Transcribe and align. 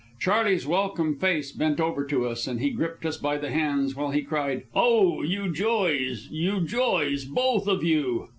Charley's 0.19 0.65
welcome 0.65 1.15
face 1.19 1.51
bent 1.51 1.79
over 1.79 2.03
to 2.07 2.25
us, 2.25 2.47
and 2.47 2.59
he 2.59 2.71
gripped 2.71 3.05
us 3.05 3.17
by 3.17 3.37
the 3.37 3.51
hands 3.51 3.95
while 3.95 4.09
he 4.09 4.23
cried, 4.23 4.63
"Oh, 4.73 5.21
you 5.21 5.53
joys! 5.53 6.27
You 6.31 6.61
joys! 6.61 7.23
Both 7.25 7.67
of 7.67 7.83
you!" 7.83 8.29